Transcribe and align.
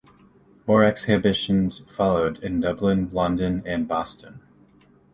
More 0.65 0.83
exhibitions 0.83 1.83
followed 1.87 2.39
in 2.39 2.59
Dublin, 2.59 3.11
London 3.11 3.61
and 3.67 3.87
Boston. 3.87 4.41